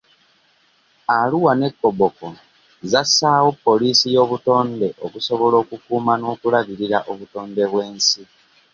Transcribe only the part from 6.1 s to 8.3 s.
n'okulabirira obutonde bw'ensi.